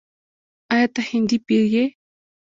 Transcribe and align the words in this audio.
“آیا 0.73 0.87
ته 0.93 1.01
هندی 1.09 1.37
پیر 1.47 1.65
یې؟” 1.73 1.85